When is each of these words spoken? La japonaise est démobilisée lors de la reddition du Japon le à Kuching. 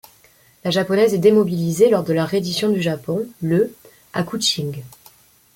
La 0.63 0.71
japonaise 0.71 1.13
est 1.13 1.19
démobilisée 1.19 1.87
lors 1.87 2.03
de 2.03 2.11
la 2.11 2.25
reddition 2.25 2.71
du 2.71 2.81
Japon 2.81 3.27
le 3.39 3.71
à 4.13 4.23
Kuching. 4.23 4.81